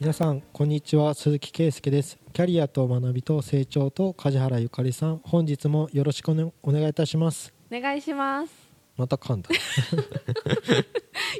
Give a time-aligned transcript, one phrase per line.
[0.00, 1.12] 皆さんこんにちは。
[1.12, 2.18] 鈴木圭介です。
[2.32, 5.18] キャリアと学びと成長と梶原ゆかりさん。
[5.18, 7.52] 本日もよろしくお,、ね、お願いいたします。
[7.70, 8.52] お願いします。
[8.96, 9.50] また噛んだ。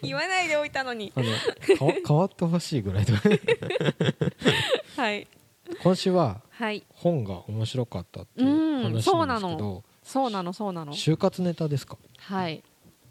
[0.03, 1.11] 言わないでおいたのに。
[1.17, 1.27] あの
[2.07, 3.15] 変わってほしいぐらいで。
[4.95, 5.27] はい。
[5.83, 6.85] 今週ははい。
[6.91, 10.93] 本が面白かったっていう話そうなんのなですけどそうなのそうなの。
[10.93, 11.97] 就活ネタですか？
[12.19, 12.63] はい。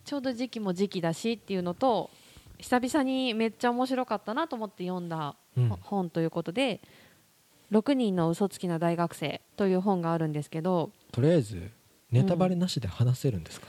[0.05, 2.11] ちょうど時期も時期だしっていうのと
[2.59, 5.69] 久々にめっちゃ面白かったなと思って読んだうん。
[5.81, 6.81] 本ということで
[7.71, 11.69] 「6人の嘘つきな大学生」という本があるんですけどとりあえず
[12.11, 13.67] ネタバレなしで話せるんですか、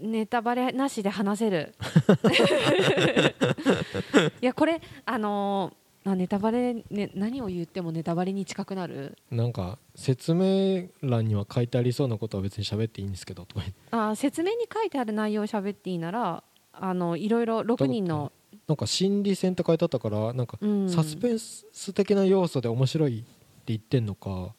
[0.00, 1.74] ネタバレなしで話せる。
[4.40, 9.16] いやこれあのーあネタバレ、ね、何を言ってもネタバレに近くなる？
[9.30, 13.78] なんか説明欄には書いてありそうなことは別に喋っていいんですけどとか言って。
[13.90, 16.42] あー説明に書いてある内容を喋っていいなら
[16.80, 18.32] あのいろいろ6人の、
[18.66, 20.90] なんか心理戦って書いてあったからなんかうん。
[20.90, 23.28] サスペンス的な要素で面白いって
[23.66, 24.54] 言ってんのか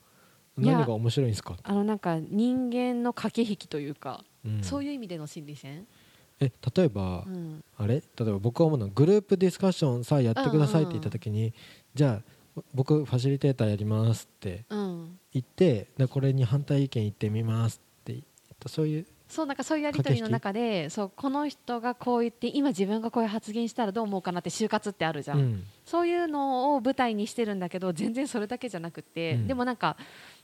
[0.58, 4.64] いや何が面白いんですか、あのなんか人間の駆け引きというか、うん。
[4.64, 5.86] そういう意味での心理戦、
[6.40, 7.64] え例えば、うん。
[7.78, 7.96] あれ？
[7.96, 11.54] 例えば僕は思うのはグループディスカッションさあやってくださいって言った時に、
[11.94, 18.24] じゃあ僕ファシリテーターやりますってうん、言ってでこれに反対意見言ってみますって言っ
[18.58, 25.64] たそういうそうなんかそういうやり取りの中でそうこの人がこう言って今自分がこういう発言したらどう思うかなって就活ってあるじゃん、うん。
[25.84, 29.48] そういうのを舞台にしてるんだけど全然それだけじゃなくて、うん。
[29.48, 29.98] でもなんか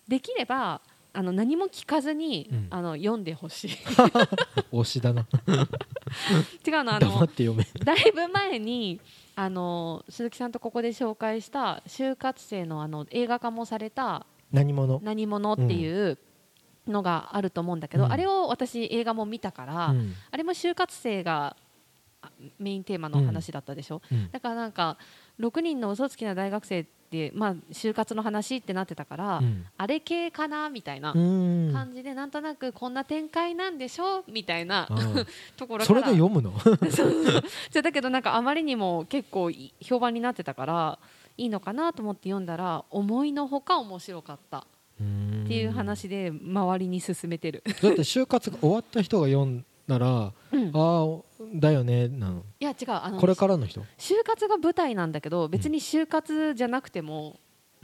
[0.08, 0.82] できれば
[1.14, 2.68] あの何も聞かずに、うん。
[2.70, 3.70] あの読んでほしい。
[4.72, 5.28] 推しだな。
[6.66, 7.66] 違うのあ黙のって読め。
[7.84, 9.00] だいぶ前に
[9.36, 16.18] あの鈴木さんとここで紹介した就活生のあの映画化もされた何者「何者」っていう
[16.88, 18.12] のがあると思うんだけど、うん。
[18.12, 20.14] あれを私映画も見たから、うん。
[20.32, 21.56] あれも就活生が
[22.22, 22.30] あ
[22.60, 24.32] メインテーマの話だったでしょ、うん。
[24.32, 24.98] だからなんか
[25.40, 29.66] 6人の嘘つきな大学生って、まあ、就活の話ってなってたから、うん。
[29.78, 31.72] あれ系かなみたいなうん。
[31.74, 34.24] 感じで、なんとなくこんな展開なんでしょ？
[34.28, 34.88] みたいな
[35.58, 36.02] ところから。
[36.02, 36.54] それで読むの？
[37.70, 41.00] じゃだけどなんかあまりにも結構い評判になってたから
[41.38, 44.66] いいのかなと思って読んだら思いのほか面白かった
[45.52, 50.72] っていう話で周りに勧めてる、だって就活が終わった人が読んだらうん。
[50.74, 51.22] ああ
[51.56, 52.44] だよねなの。
[52.60, 53.82] いや違うあのこれからの人？
[53.98, 57.40] 就活が舞台なんだけど別に就活じゃなくても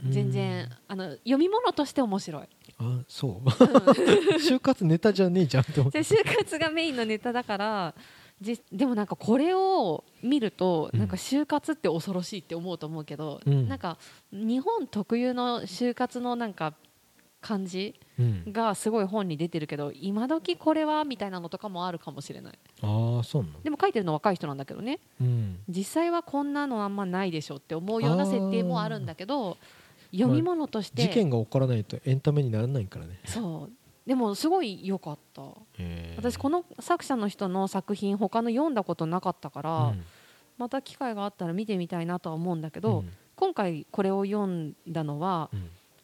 [0.08, 2.48] 全然あの読み物として面白い。
[2.78, 3.48] あそう。
[4.38, 7.94] 就活ネタじゃねえじゃんって思ってで就活がメインのネタだから
[8.40, 10.98] じでもなんかこれを見るとうん。
[10.98, 13.68] なんか就活って恐ろしいって思うと思うけど、うん。
[13.68, 13.98] なんか
[14.32, 16.74] 日本特有の就活のなんか
[17.40, 18.52] 感じうん。
[18.52, 22.58] がすごい本に出てるけど今時これはみたいなのとかもあるかもしれない。
[22.82, 25.00] ああそうなのでも書いてるの若い人なんだけどね。
[25.20, 25.58] うん。
[25.68, 29.56] 実際はこんなのあんまないでしょって思うような設定もあるんだけど
[30.12, 33.20] 読み物として、事件が起こらないとエンタメにならないからね。
[33.24, 33.72] そう。
[34.08, 35.42] でもすごい良かった。
[36.16, 39.94] 私このの作者の人の作品他の読んだことなかったから、
[40.56, 43.04] また機会があったら見てみたいなとは思うんだけど、
[43.36, 45.50] 今回これを読んだのは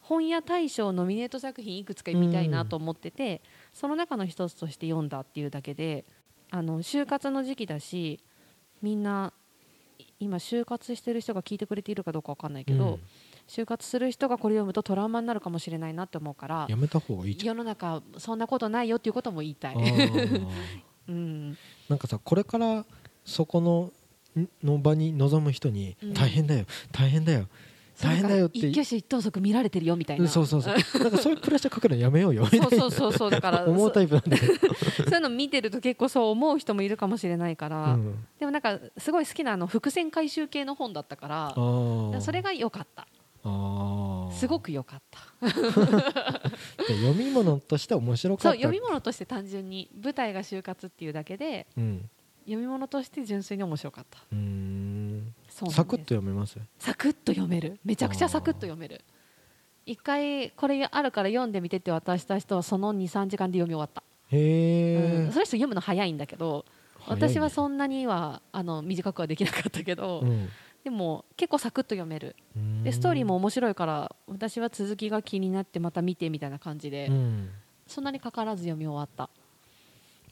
[0.05, 3.41] 本屋大賞ノミネート作品いくつか見たいなと思ってて、
[3.73, 6.05] その中の一つとして読んだっていうだけで
[6.51, 8.21] あの就活の時期だし
[8.83, 9.33] みんな
[9.99, 12.99] い今就活してる人が聞いてくれているかどうかわかんないけど、
[13.49, 19.77] 就活する人がこれ読むとトラウマになるかもしれないなって思うからやめた方がいい世の中そんなことないよっていうことも言いたい。
[21.09, 21.57] うん。
[21.89, 22.85] なんかさこれから
[23.25, 23.93] そこの
[24.39, 26.15] んの場に臨む人にうん。
[26.15, 27.49] 大変だよ大変だよ
[28.01, 28.59] 大変だよって。
[28.59, 30.27] 一挙手一投足見られてるよみたいな。
[30.29, 30.75] そうそうそう。
[31.03, 32.69] なんかそういうプレッシャーかけるのやめようよみたいな。
[32.71, 33.65] そうそうそうそうだから。
[33.67, 38.27] 思うタイプなんだけどそそういうの見てると結構そう思う人もいるかもしれないから、うん。
[38.39, 43.07] でもなんかすごい好きなあの伏線回収系の本だったからそれが良かった。
[44.33, 45.21] すごく良かった。
[45.47, 45.53] で
[46.97, 48.49] 読み物として面白かった。
[48.51, 52.11] そう読み物として単純に舞台が就活っていうだけでうん。
[52.45, 54.19] 読み物として純粋に面白かった
[55.71, 56.59] サクッと読めます？
[56.79, 57.79] サクッと読める。
[57.85, 59.03] めちゃくちゃサクッと読める。
[59.87, 66.65] 一回これあるから読んでみてって渡した人はその23時間で読み終わった、へえうん、その人読むの早いんだけど
[67.07, 70.49] 私はそんなにはあの短くはできなかったけど、うん。
[70.83, 72.35] でも結構サクッと読める。
[72.83, 77.51] でストーリーも面白いから私は続きが気になってまた見てみたいな感じで、うん。
[77.87, 79.29] そんなにかからず読み終わった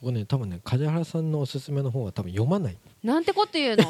[0.03, 2.77] 僕ね多分ね梶原さんのおすすめの方は多分読まない。
[3.01, 3.85] なんてこと言うの？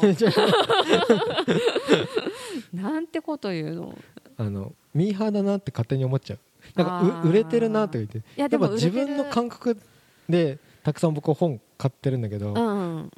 [2.72, 3.98] なんてこと言うの？
[4.36, 6.38] あのミーハーだなって勝手に思っちゃう。
[6.76, 6.86] なん
[7.22, 8.18] か売れてるなとか言って。
[8.18, 9.76] いやでも自分の感覚
[10.28, 13.10] でたくさん僕は本買ってるんだけど、うんうん。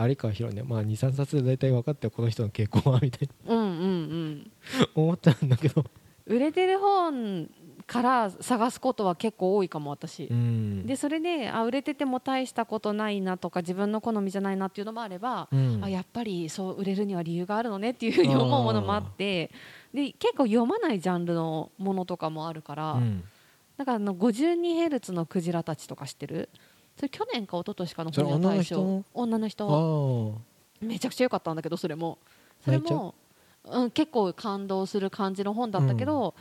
[0.00, 3.54] 有川博ね、まあ、23冊で大体分かってよこの人の傾向はみたいな。
[3.54, 4.50] うんうん。
[4.96, 5.84] 思っちゃうんだけど、
[6.26, 7.48] 売れてる本
[7.86, 15.80] から探すことは結構多いかも私、うん、でそれであ売れてても大したことないなとか自分の好みじゃないなっていうのもあれば、うん。
[15.84, 19.50] あやっぱりそう売れるには理由があるのねっていうふうに思うものもあって
[19.92, 23.24] で結構読まないジャンルのものとかもあるから、うん。
[23.76, 26.48] だからあの 52Hz のクジラたちとか知ってる？
[26.96, 29.68] それ去年か一昨年かの本屋大賞女の人？
[29.68, 30.38] 女の人。
[30.80, 32.18] あめちゃくちゃ良かったんだけどそれも。
[32.64, 33.14] それも、
[33.64, 36.34] うん、結構感動する感じの本だったけど、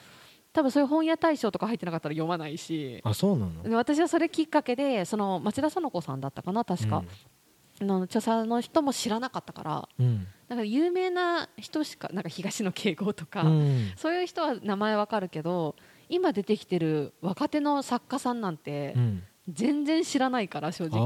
[0.53, 3.01] 多分そういう本屋大賞とか入ってなかったら読まないし。
[3.03, 3.63] ああそうなの？
[3.63, 7.03] で私はそれきっかけでその町田園子さんだったかな確か、
[7.81, 10.27] あの著者の人も知らなかったからうん。
[10.47, 13.91] だから有名な人しかなんか東野敬吾とか、うん。
[13.97, 15.75] そういう人は名前わかるけど
[16.09, 20.99] 今出てきてる若手の作家さんなんてうん全然知らないから正あ直。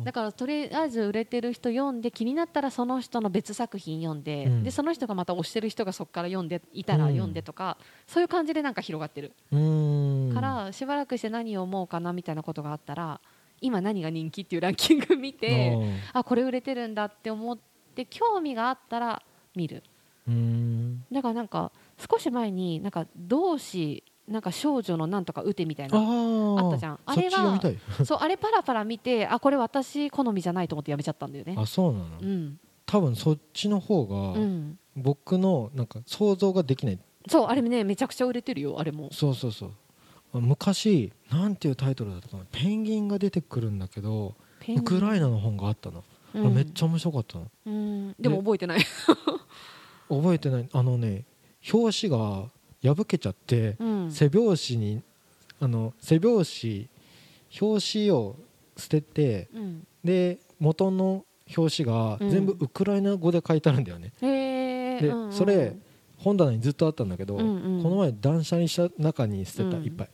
[0.00, 0.04] ー。
[0.04, 4.62] だからとりあえず売れてる人読んで気になったらその人の別作品読んで,、うん。
[4.62, 7.10] でその人がまた推してる人がそこから読んでいたらうん。
[7.12, 10.32] 読んでとか、そういう感じでなんか広がってる、うん。
[10.34, 13.20] からしばらくして何を思うかなみたいなことがあったら
[13.60, 15.78] 今何が人気っていうランキング見て
[16.12, 17.58] あこれ売れてるんだって思っ
[17.94, 19.22] て興味があったら
[19.54, 19.82] 見る。
[21.10, 21.72] だからなんか
[22.10, 25.98] 少し前になんか同志なんか少女のなんとか打てみたいな。
[25.98, 26.98] あったじゃん。
[27.06, 27.60] あれは
[28.04, 31.54] そうあれパラパラ見てあこれ私好みじゃないと思ってやめちゃったんだよね。
[31.56, 32.04] あそうなの？
[32.20, 32.58] うん。
[32.86, 34.78] 多分そっちの方うがん。
[34.96, 36.98] 僕のなんか想像ができない。
[37.28, 39.08] そうあれねめちゃくちゃ売れてるよあれも。
[39.12, 40.40] そうそうそう。
[40.40, 42.44] 昔なんていうタイトルだったかな。
[42.50, 44.34] ペンギンが出てくるんだけど
[44.76, 46.02] ウクライナの本があったの、
[46.34, 47.46] めっちゃ面白かったの。
[47.66, 48.14] うん。
[48.18, 48.80] でも覚えてない。
[50.08, 50.68] 覚えてない。
[50.72, 51.24] あのね
[51.72, 52.48] 表紙が
[52.82, 54.10] 破けちゃってうん。
[54.10, 55.02] 背表紙に
[55.60, 56.88] あの背表紙
[57.60, 58.36] 表紙を
[58.76, 59.86] 捨ててうん。
[60.04, 61.24] で元の
[61.56, 65.32] 表紙が全部ウクライナ語で書いてあるんだよね、でうんうん。
[65.32, 65.76] それ
[66.16, 67.82] 本棚にずっとあったんだけど、うんうん。
[67.82, 69.84] この前断捨離した中に捨てた、うん。
[69.84, 70.08] いっぱい。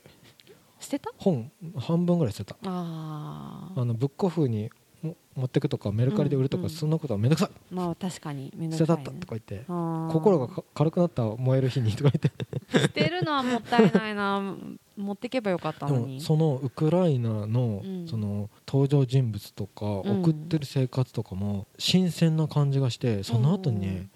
[0.79, 1.11] 捨てた？
[1.17, 2.57] 本半分ぐらい捨てた。
[2.63, 4.69] あのブックオフにも
[5.01, 6.69] 持ってくとかメルカリで売るとか、うんうん。
[6.71, 7.73] そんなことはめんどくさい。
[7.73, 9.65] まあ確かにめんど捨てたったくさいねとか言って
[10.13, 12.79] 心がか軽くなった燃える日にとか言って。
[12.79, 14.55] 捨てるのはもったいないな。
[14.97, 16.19] 持ってけばよかったのに。
[16.19, 18.07] そのウクライナのうん。
[18.07, 20.21] その登場人物とかん。
[20.21, 24.09] 送ってる生活とかも新鮮な感じがしてその後にね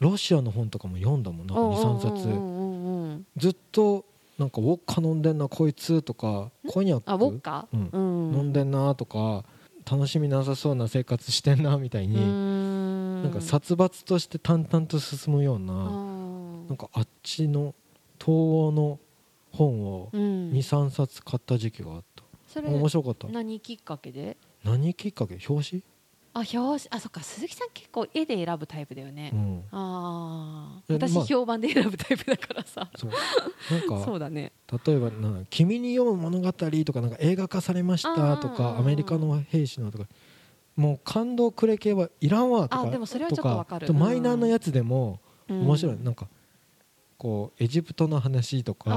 [0.00, 3.24] ロシアの本とかも読んだもんなんか23冊。
[3.36, 4.04] ずっと
[4.38, 7.68] なんかウォッカ飲んでんなこいつとかコニャあウォッカ？
[7.72, 7.88] うん。
[7.92, 7.98] う
[8.32, 8.38] ん。
[8.38, 9.44] 飲んでんなとか
[9.90, 15.80] 楽しみなさそうな生活してんなみたいにになんか殺伐として淡々と進むようなな
[16.68, 17.74] なんかあっちの
[18.18, 18.98] 東欧の
[19.52, 20.50] 本をうん。
[20.52, 22.24] 23冊買った時期があった。
[22.48, 23.28] それ面白かった。
[23.28, 24.36] 何きっかけで？
[24.64, 25.38] 何きっかけ？
[25.48, 25.82] 表紙？
[26.36, 29.64] あ表紙あそっか鈴木さん結構絵で選ぶタイプだよね、うん。
[29.70, 32.90] ああえまあ私評判で選ぶタイプだからさ。
[32.96, 33.10] そう。
[33.70, 34.52] なんか そうだね。
[34.84, 40.06] 例えばな君に読む物語」とかなんか映画化されましたとかアメリカの兵士のとか
[40.74, 43.86] もう感動くれ系はいらんわとかあでもそれはちょっとわかる。
[43.86, 45.60] とマイナーなやつでもうん。
[45.60, 46.26] 面白い、なんか
[47.16, 48.90] こうエジプトの話とか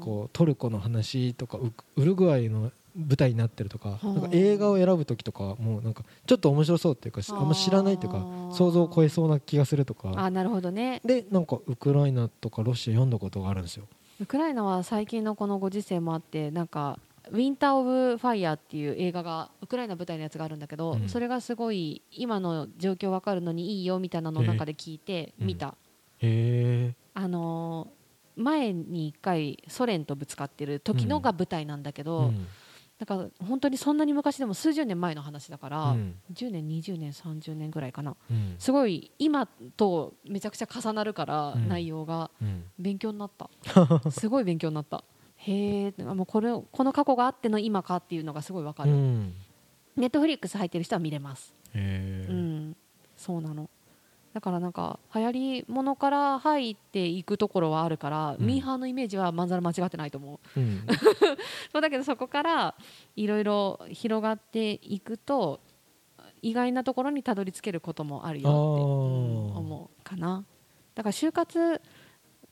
[0.00, 4.06] こうトルコの話とかウウルグアイの舞台になってるとかはあ。
[4.06, 7.42] なんか映画を選ぶ時とかもうなんかちょっと面白そうっていうかあ。
[7.42, 10.12] んま知らないっていうか想像を超えそうな気がするとか。
[10.16, 11.00] あなるほどね。
[11.04, 13.86] でなんかウクライナとかロシア読んだことがあるんですよ。
[14.20, 16.98] ウクライナは最近のこのご時世もあってなんか
[17.30, 21.08] 「ウィンター・オブ・ファイヤー」っていう映画がウクライナ舞台のやつがあるんだけど、うん。
[21.08, 25.74] それがすごい今の状況わかるのにいいよみたいなのの中で聞いてうん見た、
[26.18, 26.94] へえ。
[27.14, 27.96] あのー
[28.36, 32.46] 前に1回ソ連とぶつかってる時のが舞台なんだけど、うん
[32.98, 36.14] だから本当にそんなに昔でも数十年前の話だから、うん。
[36.32, 38.16] 10年20年30年ぐらいかな。
[38.30, 38.56] うん。
[38.58, 41.68] すごい今とめちゃくちゃ重なるから、うん。
[41.68, 42.30] 内容が。
[42.40, 42.64] うん。
[42.78, 43.50] 勉強になった。
[44.10, 45.04] すごい勉強になった。
[45.36, 49.34] へえもうこれこの過去があっての今かっていうのがすごいわかる、うん。
[49.96, 51.54] ネットフリックス入ってる人は見れます。
[51.74, 52.76] へえうん。
[53.16, 53.68] そうなの
[54.36, 58.46] だからなんか流行りものから入っていくところはあるから、うん。
[58.46, 60.60] ミーハーのイメージはまんざら間違ってないと思う。
[60.60, 60.86] うん。
[61.72, 62.74] そうだけどそこから
[63.16, 65.60] いろいろ広がっていくと
[66.42, 68.52] 意外なところにたどり着けることもあるよっ
[69.54, 70.44] て、思うかな。
[70.94, 71.80] だから就活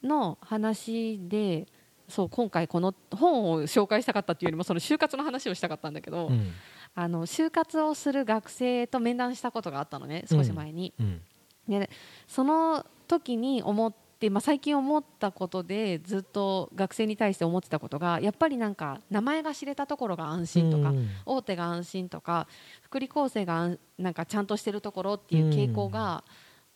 [0.03, 1.67] の話で
[2.09, 6.51] そう今回この本を紹介したかったっていうよりもその就活の話をしたかったんだけど、うん。
[6.95, 11.21] あの就活をする学生と面談したことがあったのね少し前に、うん
[11.69, 11.91] で
[12.27, 21.09] その時に思って、まあ、最近思ったことでずっと学生に対して思ってたことがやっぱりなんか名前が知れたところが安心とか、うん。
[21.27, 22.47] 大手が安心とか
[22.83, 26.25] 福利厚生が安なんかちゃんとしてるところっていう傾向が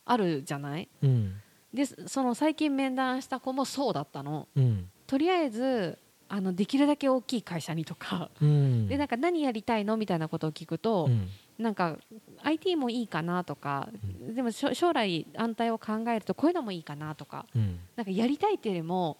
[0.04, 1.34] あるじゃない、うん。
[1.72, 4.48] でその最近面談した子もそうだったの。
[4.56, 4.90] うん。
[5.06, 8.88] とりあえずあのできるだけ大きい会社にとか、うん。
[8.88, 9.96] でなんか何やりたいの？
[9.96, 11.96] みたいなことを聞くと、うんなんか
[12.42, 13.88] IT もいいかなとか、
[14.34, 17.80] でもしょ将来安泰を考えるとこういうのもいいかなとかうん。
[17.96, 19.18] なんかやりたいっていうよりも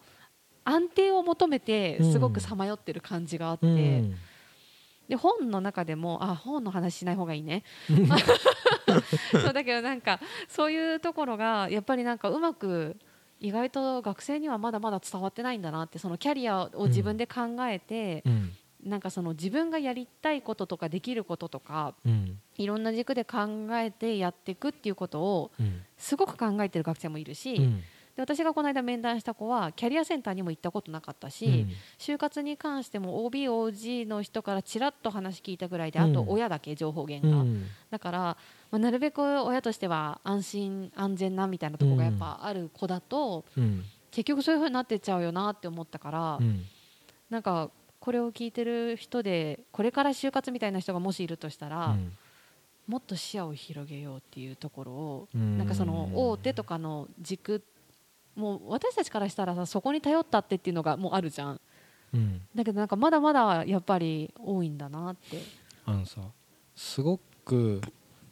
[0.65, 4.15] 安定を求めてすごくさまよってる感じがあって、うん。
[5.09, 7.65] で本の中でもあ本の話しない方がいいね。
[9.33, 12.97] そうだけどなんかそういうところがやっぱりなんかうまく
[13.41, 18.53] 意外と学生にはまだまだ伝わってないんだなってそのキャリアを自分で考えて、うん
[18.89, 22.39] なんかその自分がやりたいこととかできることとかうん。
[22.57, 25.83] いろんな軸で考えてやっていくっていうことをうん。
[25.97, 27.81] すごく考えてる学生もいるし、うん。
[28.17, 31.73] で私がこの間面談した子はキャリアセンターにも行ったことなかったし、うん。
[31.99, 37.67] 就活に関しても OBOG の人からちらっと話聞いたぐらいであとうん親だけ情報源が、うん。
[37.91, 38.37] だから、ま
[38.73, 43.85] あ、なるべく親としては安心安全なみたいなところがやっぱある子だと、うん。
[44.11, 46.65] 結局そういう風になってっちゃうよなって思ったから、うん。
[47.31, 47.71] なんか
[48.09, 51.95] これを聞いてる人でこれから就活みたいな人がもしいるとしたら、
[52.87, 55.59] もっと視野を広げようっていうところを、うん。
[55.59, 57.63] なんかその大手とかの軸
[58.35, 61.61] もう私たちからしたらさそこに頼ったってっていうのがもうあるじゃん。
[62.15, 62.41] うん。
[62.55, 65.43] だけどなんかまだまだやっぱり多いんだなって、
[65.85, 66.23] あのさ
[66.75, 67.83] すごく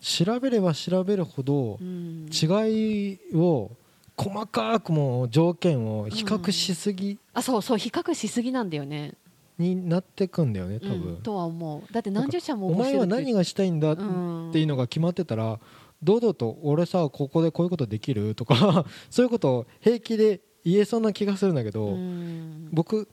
[0.01, 3.73] 調べれば調べるほどうん、違いを
[4.17, 7.19] 細かくもう条件を比較しすぎ。
[7.35, 9.13] あそうそう比較しすぎなんだよね
[9.59, 11.93] になってくんだよね多うん分、とは思う。
[11.93, 15.59] だって何十社もお前は何がしたいんだっうんていうのが決まってたら
[16.03, 22.69] 堂々と俺さここでこういうことできるとか そういうことを平気で言えそうな気がするんだけど、うん。
[22.73, 23.09] 僕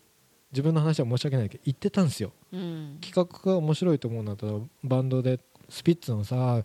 [0.52, 2.32] 自分の話は申し訳ないけど言ってたんですよ。
[2.52, 2.98] うん。
[3.02, 6.62] 企画が面白いと思うんだったらバンドでスピッツのさ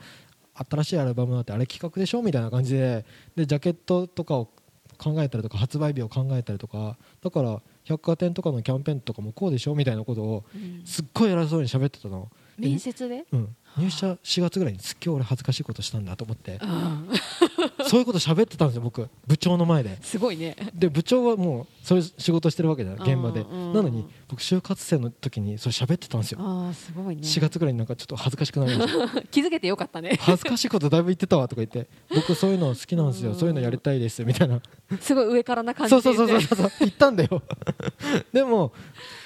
[0.54, 3.04] 新しいアルバムだってあれ企画でしょみたいな感じで
[3.36, 4.50] でジャケットとかを
[4.98, 10.86] 考えたりとか発売日を考えたりとかだから百貨店とかのキャンペーンとかもこうでしょみたいなことをうん。
[10.86, 16.58] すっごい偉そうに喋ってたの、面接で、うん、入社4月ぐらいにすっげえ俺恥ずかしいことしたんだと思って。
[16.62, 17.08] う ん
[17.88, 19.08] そういうこと喋ってたんですよ僕。
[19.26, 19.98] 部長の前で。
[20.02, 20.56] すごいね。
[20.74, 23.44] で部長はもうそういう仕事してるわけじゃない現場で。
[23.44, 26.38] なのに僕就活生の時にそれ喋ってたんですよ。
[26.40, 27.22] ああすごいね。
[27.22, 29.22] 4月ぐらいになんかちょっと恥ずかしくなりました。
[29.30, 30.18] 気づけてよかったね。
[30.20, 31.88] 恥ずかしいことだいぶ言ってたわとか言って。
[32.14, 34.60] 僕そういうの好きなんですようんそういうのやりたいですみたいな。
[35.00, 36.70] すごい上からな感じそうでそうそうそうそう。
[36.80, 37.42] 言ったんだよ。
[38.32, 38.72] でも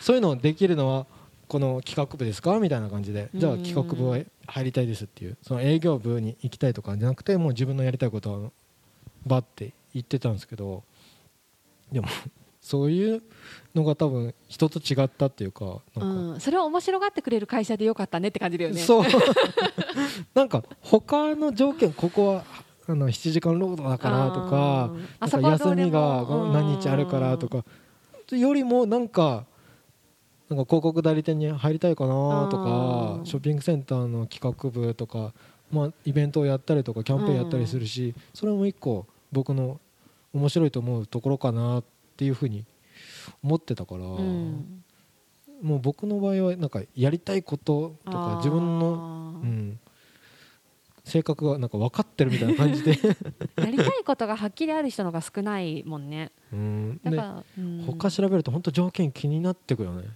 [0.01, 1.07] そういうのできるのは
[1.53, 2.59] この企画部ですか？
[2.61, 3.29] みたいな感じで。
[3.35, 5.37] じゃあうん企画部は入りたいですっていう。
[5.43, 8.51] その営業部に行きたいとかじゃなくてもう自分のやりたいことは
[9.27, 10.83] バッて言ってたんですけど。
[11.93, 12.09] でも
[12.63, 13.23] そういう
[13.75, 18.81] のが多分人と違ったっていうかなんか、うん、それを面白がってくれる会社でよかったねって感じだよね。
[18.81, 19.05] そう。
[20.33, 22.45] なんか他の条件ここは
[22.87, 24.91] あの7時間労働だからとか
[25.21, 26.51] 休みがも。
[26.51, 27.63] 何日あるからとか
[28.31, 29.45] よりもなんか
[30.55, 35.33] なんか広告代理店に入りたいかなとかうんショッピングセンターの企画部とか、
[35.71, 39.81] まあ、イベントをやったりとかキャンペーンやったりするしそれも一個僕の
[40.35, 41.85] 面白いと思うところかなっ
[42.17, 42.65] ていうふうに
[43.43, 44.83] 思ってたから、うん。
[45.63, 49.79] もう僕の場合はなんかやりたいこととか自分の、うん、
[51.05, 52.99] 性格がなんか分かってるみたいな感じで、
[53.57, 56.33] やりたいことがはっきりある人のが少ないもんね。
[56.53, 57.85] うん、でだから、うん。
[57.87, 60.09] 他調べると本当条件気になってくよね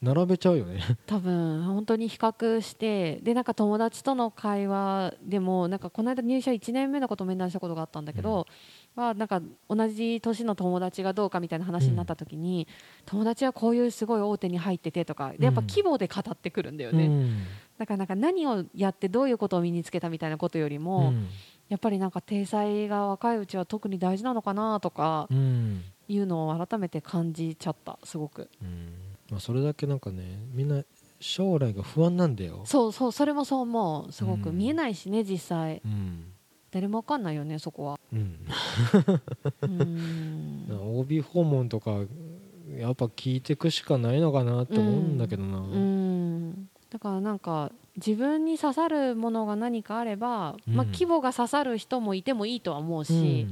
[0.00, 0.80] 並べちゃうよね。
[1.06, 8.46] 多分本当に比較してでなんか友達との会話でもなんかこの間入社1年目のことを面談したことがあったんだけど、
[8.94, 12.68] まあ、なんか同じ年の友達がどうかみたいな話になった時に、
[13.06, 17.42] 友達はこういうすごい大手に入っててとかでやっぱ規模で語ってくるんだよね、うん。
[17.76, 21.26] だからなんか何をやってどういうことを身につけたみたいなことよりも、うん。
[21.68, 25.82] やっぱりなんか体裁が若いうちは特に大事なのかなとかうん。
[26.10, 28.48] いうのを改めて感じちゃったすごく。
[28.62, 30.82] うんまあ、それだけなんかねみんな
[31.20, 34.12] 将来が不安なんだよ、そうそうそれもそう思う。
[34.12, 34.50] すごく。
[34.50, 34.58] うん。
[34.58, 35.82] 見えないしね実際。
[35.84, 36.32] うん。
[36.70, 38.00] 誰もわかんないよねそこは。
[38.12, 38.38] うん、
[39.62, 42.02] うーん OB 訪問とか
[42.76, 46.68] やっぱ聞いていくしかないのかなって思うんだけどな、うん。
[46.90, 50.74] だからなんか自分に刺さるものが何かあれば、うん。
[50.74, 53.46] まあ、規模が刺さる人もいてもいいとは思うし、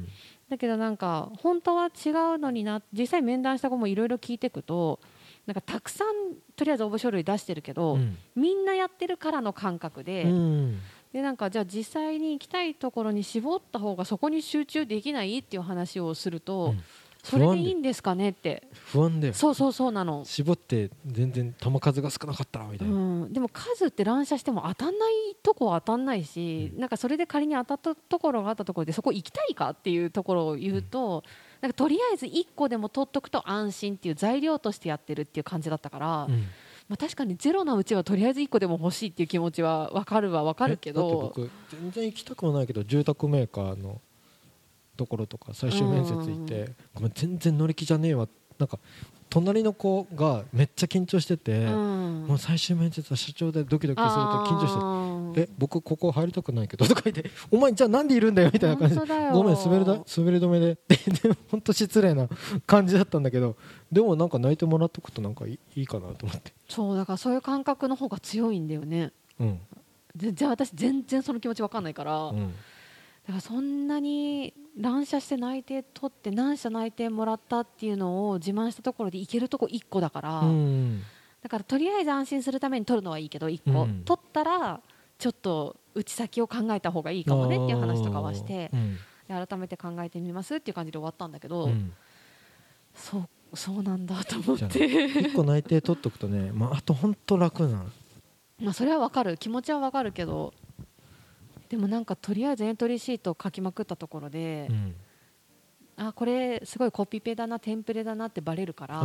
[0.51, 5.01] だけどなんか本当は違うのにな実際面談した子もいろいろ聞いていくと
[5.47, 8.19] なんかたくさんとりあえず応募書類出してるけど、うん。
[8.35, 10.81] みんなやってるからの感覚で,、うん。
[11.13, 16.83] でなんかじゃあ実際に行きたいところに絞った方がそこに集中できないっていう話をすると、うん。
[17.23, 18.29] それでいいんですかね？
[18.29, 20.25] って不安でそうそうそうなの。
[20.25, 25.13] 絞って全然球数が少なかったみたいな、うん、でも数って乱射しても当たんない
[25.43, 31.23] とこは当たんないし、うん、なんかそれで仮に当たったところがあったところでそこ行きたいかっていうところを言うと、うん、
[31.61, 36.07] なんかとりあえず1個でも取っとくと安心っていう材料としてやってるっていう感じだったから、
[36.89, 41.33] まあ、確かにゼロなうちはとりあえず1個でも欲しいっていう気持ちは分かるは分かるけど。
[41.37, 44.01] 僕全然行きたくもないけど住宅メーカーの
[44.97, 48.29] ところとか最終面接行ってごめん全然乗り気じゃねえわ。
[48.59, 48.79] なんか
[49.29, 54.81] 隣の子がめっちゃ緊張してて、うん、もう最終面接は社長でドキドキすると緊張して
[55.37, 59.01] 「え僕ここ入りたくないけど」 とか言って「お前じゃあなんでいるんだよ」みたいな感じで
[59.33, 62.29] 「ごめん滑りだ滑り止めで」 で本当失礼な
[62.67, 63.57] 感じだったんだけど
[63.93, 66.53] でもなんか泣いてもらっとくとなんかいいかなと思って。
[66.69, 69.61] そうだからそういう感覚の方が強いんだよね、うん、
[70.17, 72.53] じゃあ私全然その気持ち分かんないから、うん、だ
[73.29, 81.03] からそんなに乱射して内定取って何社内定もらったっていうのを自慢したところでいけるとこ1個だから、うん、
[81.43, 84.81] だからとりあえず安心するために取るのはいいけど1個、うん、取ったら
[85.19, 88.99] ちょっと打ち先を考えた方がいいかもねっていう話とかはして、うん、
[89.47, 91.71] 改めて考えてみますっていう感じで終わったんだけど、
[92.95, 94.65] そうそうなんだと思って。
[94.65, 97.87] 1個内定取っとくとね、 まあ、あと本当楽な
[98.61, 99.37] まあそれは分かる。
[99.39, 100.53] 気持ちは分かるけど
[101.69, 104.95] でもなんかとりあえずエントリーシートを書きまくったところで、うん、
[105.99, 109.01] あこれすごいコピペだなテンプレだなってバレるから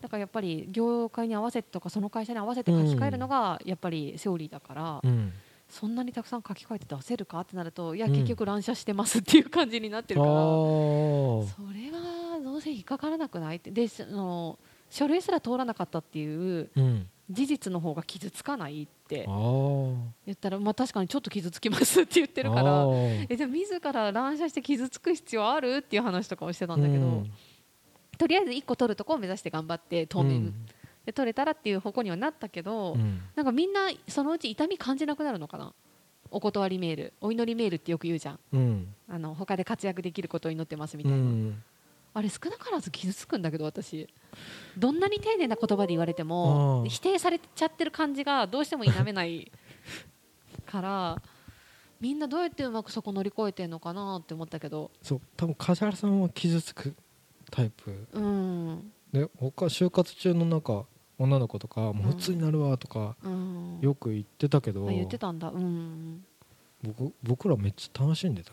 [0.00, 5.32] だからやっぱり業界に合わせてとかその会社に合わせて書き換えるのがやっぱりセオリーだから、うん、
[5.68, 13.70] そんなにたくさん書き換えて出せるかってなるといや結局乱射してますっていう感じになってるから、それはどうせ引っかからなくないって。
[13.70, 14.58] でその
[14.92, 16.68] 書類すら通らなかったっていう
[17.30, 22.84] 事実の方が傷つかないって言ったら、まあ、確かにちょっと傷つきますって言ってるから
[23.30, 27.32] えでも自ら乱射して傷つく必要あるっていう話とかをしてたんだけど、うん、
[28.18, 30.66] とりあえず1個取るとこを目指して頑張って当面、うん、
[31.06, 35.72] で取れたらっていう方向にはなったけど、うん、なんかみんなそのうち痛み感じなくなるのかな？
[36.30, 41.54] お断りメールお祈りメールってよく言うじゃん、うん、あの他で活躍できることを祈ってますみたいな。
[42.14, 44.06] あれ少なからず傷つくんだけど私
[44.76, 49.50] どんなに丁寧な言葉で言われても否定されちゃってる感じがどうしても否めない
[50.66, 51.22] から
[52.00, 54.90] みんなどうやってうまくそこ乗り越えてるのかなって思ったけど。
[55.02, 55.20] そう。
[55.36, 56.96] 多分梶原さんは傷つく
[57.52, 60.84] タイプ、うん、で他就活中の中
[61.18, 63.14] 女の子とか「もう普通になるわ」とか、
[63.80, 65.50] よく言ってたけど、言ってたんだ。
[65.50, 66.24] うん。
[66.82, 68.52] 僕僕らめっちゃ楽しんでた。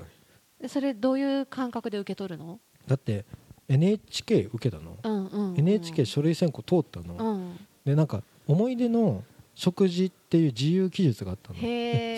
[0.59, 2.59] ねそれどういう感覚で受け取るの？
[2.85, 3.25] だって
[3.69, 11.59] NHK 受けたの、うんうんうん、NHK 書類選考通ったの、うん、でなんか思い出の食事っていう自由記述があったの。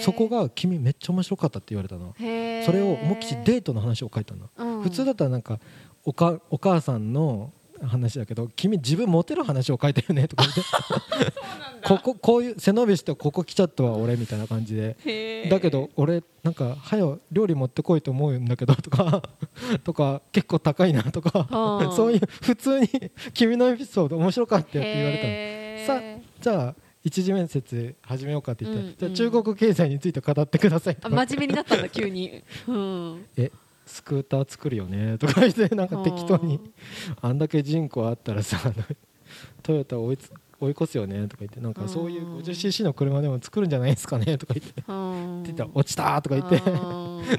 [0.03, 2.13] そこが君めっちゃ面白かったって言われたの。
[2.17, 2.23] そ
[2.71, 5.59] れを思いっきりデートの話を書いたの、うん、普通だったらなんか
[6.05, 7.51] おかお母さんの
[7.87, 10.61] 話だけど君自分モテる話を書いたよねとか言って。
[11.83, 15.49] こここういう背伸びしてここ来ちゃったわ俺みたいな感じで。
[15.49, 19.23] だけど俺なんかはよ料理持ってこいと思うんだけどとか
[19.83, 21.47] とか結構高いなとか
[21.95, 22.87] そういう普通に
[23.33, 26.01] 君のエピソード面白かったよって言われたの。
[26.01, 33.51] さあじゃあ一次面接始めようかって言って、うんうん、じゃあ中国経済について語ってくださいあ真面目になったんだ急に、 うん、え
[33.85, 36.59] スクーター作るよねとか言ってなんか適当に
[37.21, 38.59] あんだけ人口あったらさ
[39.63, 46.61] トヨタ追いつ追い越すよねとか言ってなんかそういう 50cc の車でも作るんじゃないですかねとか言ってって言ったら落ちたとか言って。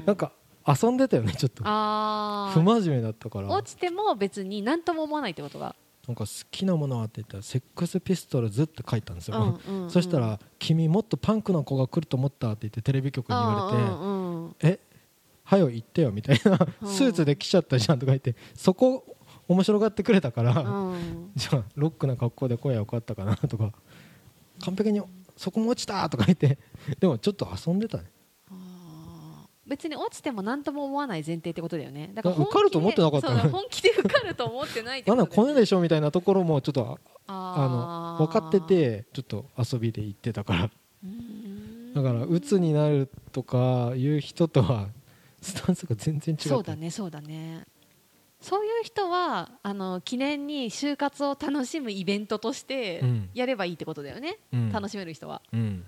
[0.05, 0.33] なんか
[0.67, 1.63] 遊んでたよねちょっと。
[1.63, 3.49] 不真面目だったから。
[3.49, 5.75] 落ちても別に何とも思わないってことが。
[6.07, 14.79] なんか好きなものはって言ったらセックスピストルズって書いたんですよ、うんうん、 そしたら「君もっとパンクな子が来ると思った」って言ってテレビ局に言われて「うんうん、え？
[15.45, 19.05] はよ行ってよ」みたいな「スーツで来ちゃったじゃん」とか言ってそこ
[19.47, 23.71] 面白がってくれたから、うん、じゃあロックな格好で来やよかったかなとか。
[24.59, 25.01] 完璧に
[25.35, 26.57] 「そこも落ちた!」とか言って
[26.99, 28.05] でもちょっと遊んでたね
[29.65, 32.11] 別に落ちても何とも思わない前提ってことだよね。
[32.13, 40.69] だから受かると思ってなかった本気で受かると思ってないってこと、ね、なんだこれでしょみたいなところもちょっとあの分かっててちょっと遊びで行ってたから。
[41.93, 44.89] だから鬱になるとかいう人とは
[45.41, 47.65] スタンスが全然違うそうだねそうだね。
[48.41, 53.01] そういう人はあの記念に就活を楽しむイベントとして
[53.33, 55.85] やればいいってことだよね、うん、楽しめる人は、うん、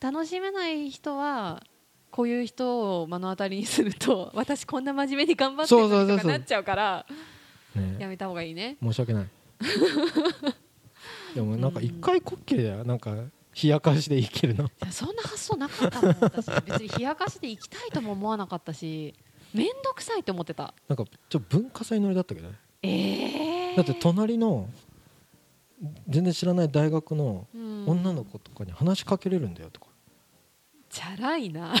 [0.00, 1.62] 楽しめない人は
[2.10, 7.06] こういう人を目の当たりにすると 私こんな真面目に頑張ってるのとかなっちゃうから
[7.98, 8.76] やめた方がいいね。
[8.82, 9.28] 申し訳ない。
[11.34, 12.84] でもなんか一回こっきりだよ。
[12.84, 14.64] なんか冷やかしで生きるの。
[14.64, 16.46] いやそんな発想なかったもん私。
[16.62, 19.14] 別に冷やかしで生きたいとも思わなかったし
[19.54, 20.74] 面倒くさいって思ってた。
[20.88, 22.56] なんかちょっと文化祭乗りだったけどね。
[22.82, 24.68] えー、だって隣の
[26.08, 27.46] 全然知らない大学の
[27.86, 29.86] 女の子とかに話しかけれるんだよとか
[30.90, 31.72] チャラいな。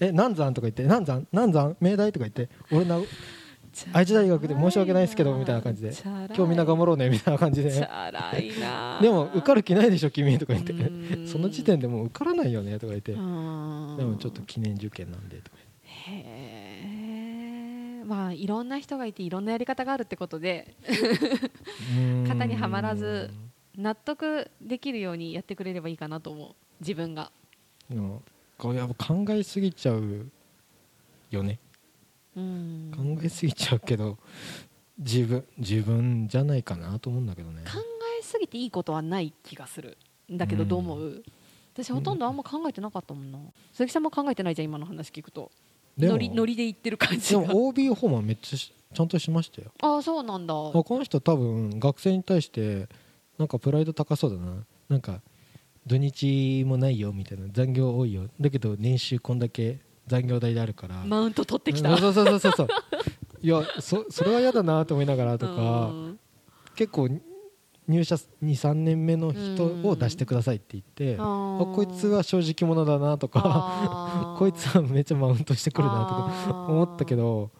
[0.00, 0.82] え南山とか言って？
[0.84, 1.26] 南山？
[1.32, 1.76] 南山？
[1.80, 2.48] 明大とか言って？
[2.72, 2.98] 俺な
[3.92, 5.92] 愛知大学で申し訳ないですけどみたいな感じで。
[6.04, 6.64] 今日みんな。
[6.64, 7.70] 頑張ろうねみたいな感じで。
[7.72, 8.98] チャラいな。
[9.02, 13.12] でも受かる気ないでしょ君とか言ってその時点でもう受からないよねとか言って。
[13.12, 16.24] でもちょっと記念受験なんでとかへ
[18.00, 20.74] えまあいろんな人がいていろんなやり方があるってことで。
[22.28, 23.30] 型にはまらず
[23.76, 26.54] 納得できるようにやってくれればいいかなと思う。
[26.80, 27.30] 自分が
[27.90, 28.22] でも
[28.56, 30.30] これやっぱ考えすぎちゃう
[31.30, 31.58] よね。
[32.36, 32.92] うん。
[32.96, 34.18] 考えすぎちゃうけど
[34.98, 37.62] 自分自分じゃないかなと思うんだけどね。
[37.64, 37.80] 考
[38.18, 39.98] えすぎていいことはない気がする。
[40.30, 41.22] だけどどう思う、うん、
[41.74, 43.38] 私ほとんどあんま考えてなかったもんな。
[43.72, 45.50] 鈴木さんも考えてないじゃん今の話聞くと。
[45.98, 49.72] ノリノリで言ってる感じでも OB 訪問めっちゃちゃんとしましたよ。
[49.82, 50.54] ああそうなんだ。
[50.54, 52.88] この人多分学生に対して
[53.38, 54.64] なんかプライド高そうだな。
[54.88, 55.20] なんか
[55.86, 58.28] 土日もないよみたいな残業多いよ。
[58.40, 61.02] だけど年収こんだけ残業代であるから。
[61.04, 61.96] マウント取ってきた。
[61.96, 62.68] そうそうそうそうそう。
[63.42, 65.90] いやそそれは嫌だなと思いながらとか
[66.74, 67.08] 結構
[67.88, 76.04] 入社23年目の人を出してくださいって言ってこいつは正直者だなとか こいつはめっちゃマウントしてくるな
[76.46, 77.50] とか思ったけど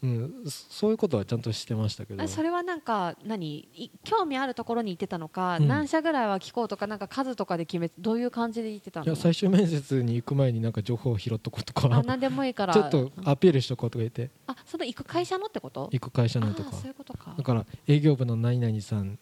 [0.00, 2.28] うん、そういうことはちゃんとしてましたけど。
[2.28, 3.68] それはなんか何？
[4.04, 9.06] 興味あるところに行ってたのか、うん、何社ぐらいは聞こうとかなんか数とかで決めどういう感じで言ってたの？
[9.06, 11.88] いや最終面接に行く前になんか情報を拾っとこうとか。
[11.90, 12.74] あ何でもいいから。
[12.74, 14.30] ちょっとアピールしとこうとか言って。
[14.46, 15.88] あその行く会社のってこと？
[15.92, 16.72] 行く会社のとか。
[16.72, 17.34] そういうことか。
[17.36, 19.18] だから営業部の何々さん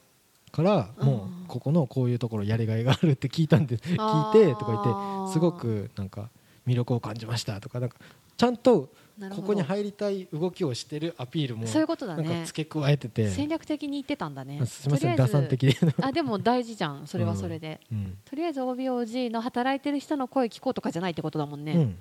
[0.53, 6.31] からもうここのこういうところやりがいがあるって聞いたんで聞いてとか言ってすごくなんか
[6.67, 7.97] 魅力を感じましたとかなんか
[8.37, 8.93] ちゃんと
[9.35, 12.45] ここに入りたい動きをしてるアピールもそういうことだね。
[12.45, 13.31] 付け加えてて。
[13.31, 14.67] 戦略的に言ってたんだね。
[14.67, 17.07] すみません打算的であでも大事じゃん。
[17.07, 21.99] それはそれで、うんうん、とりあえず OBOG の働いてる人の声聞こうとかじゃないってことだもんね、うん、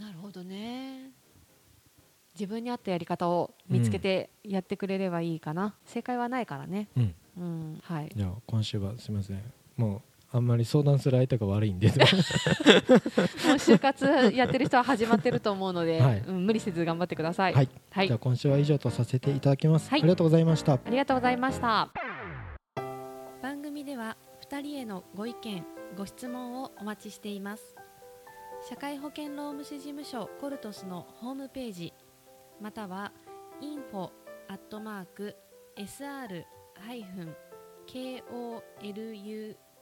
[0.00, 1.12] なるほどね。
[2.34, 6.88] 自分に合ったやり方を見つけてやってくれればいいかな、正解はないからね。
[7.38, 8.10] うん、はい。
[8.14, 9.40] じゃあ今週はすみません。
[9.76, 10.02] もう
[10.36, 11.88] あんまり相談する相手が悪いんで。
[11.88, 11.96] もう
[13.56, 20.74] 就活やってる人は始まってると思うので、はい、うん、無理せず頑張ってください、はい、はい、じゃあ今週は以上とさせていただきます、はい、ありがとうございました。
[20.74, 21.90] ありがとうございました
[23.42, 24.16] 番組では
[24.48, 25.64] 2人へのご意見
[25.96, 27.76] ご質問をお待ちしています。
[28.68, 31.92] 社会保険労務士事務所コルトスのホームページ
[32.60, 33.12] または
[33.60, 34.10] info
[34.48, 34.80] アット